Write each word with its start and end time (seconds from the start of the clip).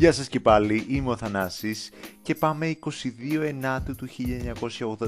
Γεια 0.00 0.12
σας 0.12 0.28
και 0.28 0.40
πάλι, 0.40 0.84
είμαι 0.88 1.10
ο 1.10 1.16
Θανάσης 1.16 1.90
και 2.22 2.34
πάμε 2.34 2.76
22 2.84 3.40
Ενάτου 3.42 3.94
του 3.94 4.08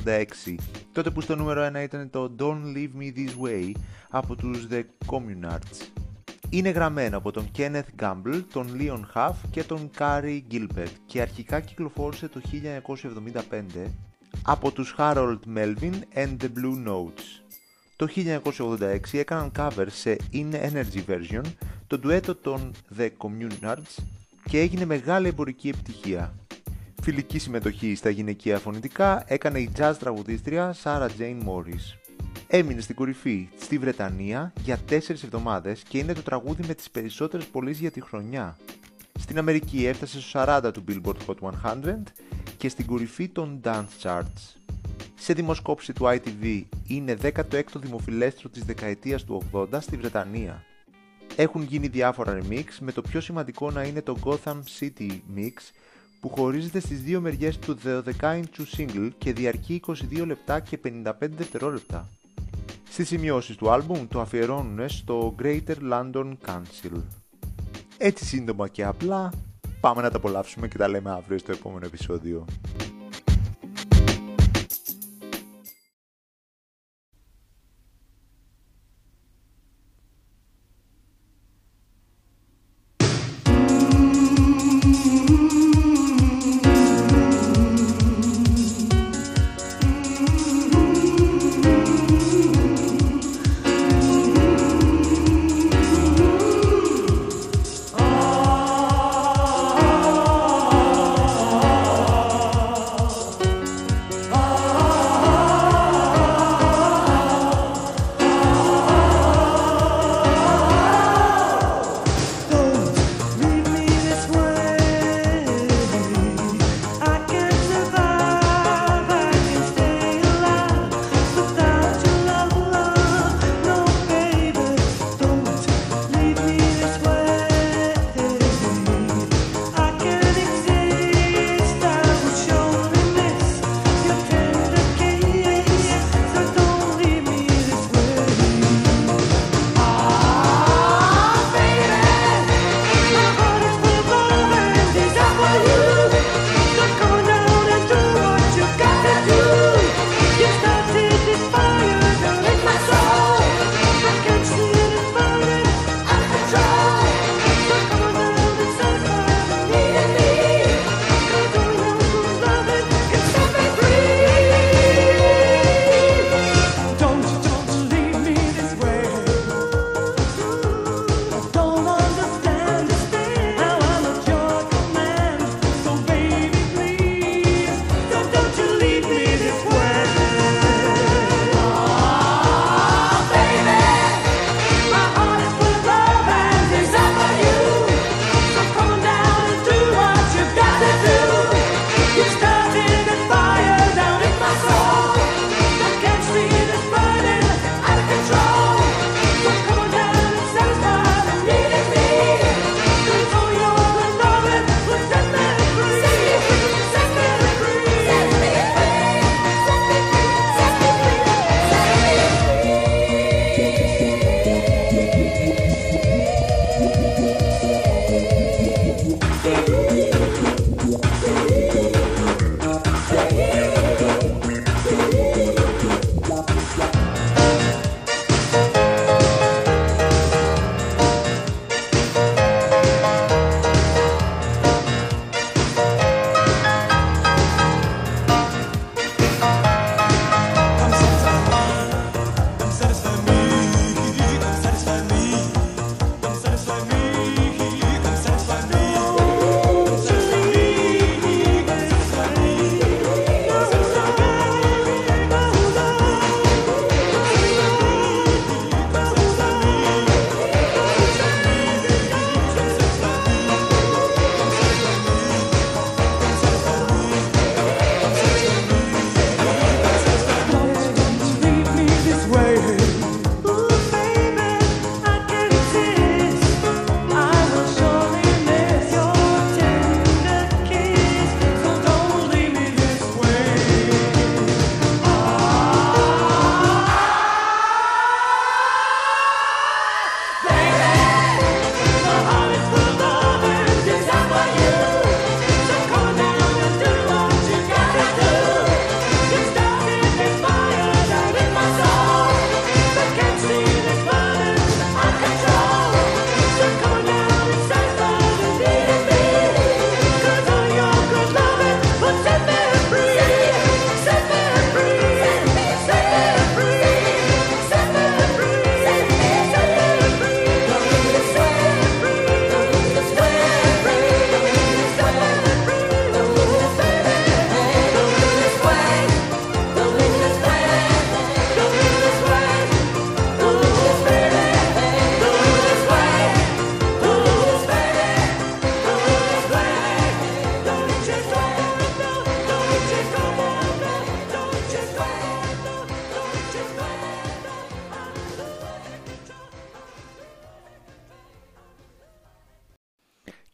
1986, 0.00 0.54
τότε 0.92 1.10
που 1.10 1.20
στο 1.20 1.36
νούμερο 1.36 1.70
1 1.74 1.82
ήταν 1.82 2.10
το 2.10 2.34
Don't 2.38 2.76
Leave 2.76 2.90
Me 3.00 3.16
This 3.16 3.46
Way 3.46 3.72
από 4.10 4.36
τους 4.36 4.66
The 4.70 4.82
Communards. 5.06 6.02
Είναι 6.50 6.70
γραμμένο 6.70 7.16
από 7.16 7.30
τον 7.30 7.50
Kenneth 7.58 8.02
Gamble, 8.02 8.42
τον 8.52 8.76
Leon 8.78 9.00
Huff 9.14 9.34
και 9.50 9.64
τον 9.64 9.90
Carrie 9.98 10.40
Gilbert 10.50 10.92
και 11.06 11.20
αρχικά 11.20 11.60
κυκλοφόρησε 11.60 12.28
το 12.28 12.40
1975 13.32 13.90
από 14.42 14.70
τους 14.70 14.94
Harold 14.98 15.40
Melvin 15.56 15.94
and 16.14 16.36
the 16.40 16.48
Blue 16.56 16.88
Notes. 16.88 17.42
Το 17.96 18.08
1986 18.14 18.98
έκαναν 19.12 19.52
cover 19.56 19.86
σε 19.88 20.16
In 20.32 20.52
Energy 20.52 21.04
Version 21.08 21.44
το 21.86 21.98
ντουέτο 21.98 22.34
των 22.34 22.70
The 22.98 23.08
Communards 23.18 24.02
και 24.44 24.60
έγινε 24.60 24.84
μεγάλη 24.84 25.28
εμπορική 25.28 25.68
επιτυχία. 25.68 26.34
Φιλική 27.02 27.38
συμμετοχή 27.38 27.94
στα 27.94 28.10
γυναικεία 28.10 28.58
φωνητικά 28.58 29.24
έκανε 29.26 29.58
η 29.58 29.70
jazz 29.78 29.94
τραγουδίστρια 29.98 30.74
Sarah 30.82 31.08
Jane 31.18 31.42
Morris. 31.46 31.98
Έμεινε 32.46 32.80
στην 32.80 32.94
κορυφή 32.94 33.48
στη 33.58 33.78
Βρετανία 33.78 34.52
για 34.64 34.78
4 34.88 34.92
εβδομάδες 35.10 35.82
και 35.88 35.98
είναι 35.98 36.12
το 36.12 36.22
τραγούδι 36.22 36.64
με 36.66 36.74
τις 36.74 36.90
περισσότερες 36.90 37.46
πωλήσεις 37.46 37.80
για 37.80 37.90
τη 37.90 38.00
χρονιά. 38.00 38.56
Στην 39.18 39.38
Αμερική 39.38 39.86
έφτασε 39.86 40.20
στο 40.20 40.44
40 40.46 40.70
του 40.72 40.84
Billboard 40.88 41.16
Hot 41.26 41.50
100 41.62 42.02
και 42.56 42.68
στην 42.68 42.86
κορυφή 42.86 43.28
των 43.28 43.60
Dance 43.64 44.02
Charts. 44.02 44.56
Σε 45.14 45.32
δημοσκόπηση 45.32 45.92
του 45.92 46.04
ITV 46.04 46.62
είναι 46.86 47.16
16ο 47.22 47.62
δημοφιλέστρο 47.74 48.48
της 48.48 48.64
δεκαετίας 48.64 49.24
του 49.24 49.42
80 49.52 49.66
στη 49.80 49.96
Βρετανία. 49.96 50.64
Έχουν 51.42 51.62
γίνει 51.62 51.86
διάφορα 51.86 52.38
remix 52.38 52.64
με 52.80 52.92
το 52.92 53.02
πιο 53.02 53.20
σημαντικό 53.20 53.70
να 53.70 53.82
είναι 53.82 54.02
το 54.02 54.16
Gotham 54.24 54.60
City 54.78 55.10
Mix 55.36 55.52
που 56.20 56.28
χωρίζεται 56.28 56.80
στις 56.80 57.02
δύο 57.02 57.20
μεριές 57.20 57.58
του 57.58 57.78
12 57.84 58.00
inch 58.20 58.76
single 58.76 59.10
και 59.18 59.32
διαρκεί 59.32 59.80
22 59.86 60.26
λεπτά 60.26 60.60
και 60.60 60.78
55 60.84 61.12
δευτερόλεπτα. 61.18 62.08
Στις 62.90 63.08
σημειώσεις 63.08 63.56
του 63.56 63.70
άλμπουμ 63.70 64.08
το 64.08 64.20
αφιερώνουν 64.20 64.88
στο 64.88 65.34
Greater 65.42 65.76
London 65.90 66.32
Council. 66.46 67.02
Έτσι 67.98 68.24
σύντομα 68.24 68.68
και 68.68 68.84
απλά, 68.84 69.32
πάμε 69.80 70.02
να 70.02 70.10
τα 70.10 70.16
απολαύσουμε 70.16 70.68
και 70.68 70.78
τα 70.78 70.88
λέμε 70.88 71.10
αύριο 71.10 71.38
στο 71.38 71.52
επόμενο 71.52 71.86
επεισόδιο. 71.86 72.44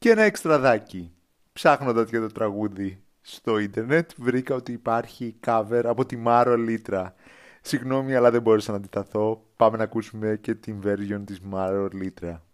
Και 0.09 0.15
ένα 0.15 0.23
εξτραδάκι. 0.23 1.13
Ψάχνοντας 1.53 2.09
για 2.09 2.21
το 2.21 2.27
τραγούδι 2.27 3.03
στο 3.21 3.59
ίντερνετ 3.59 4.11
βρήκα 4.17 4.55
ότι 4.55 4.73
υπάρχει 4.73 5.37
cover 5.47 5.83
από 5.85 6.07
τη 6.07 6.17
Μάρο 6.17 6.57
Λίτρα. 6.57 7.15
Συγγνώμη 7.63 8.15
αλλά 8.15 8.31
δεν 8.31 8.43
μπόρεσα 8.43 8.71
να 8.71 8.77
αντιταθώ. 8.77 9.45
Πάμε 9.57 9.77
να 9.77 9.83
ακούσουμε 9.83 10.39
και 10.41 10.55
την 10.55 10.81
version 10.85 11.23
της 11.25 11.41
Μάρο 11.41 11.89
Λίτρα. 11.93 12.48